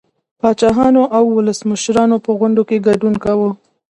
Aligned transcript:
پاچاهانو 0.39 1.03
او 1.17 1.23
ولسمشرانو 1.37 2.15
په 2.25 2.31
غونډو 2.39 2.61
کې 2.69 2.83
ګډون 2.87 3.13
کاوه 3.23 3.49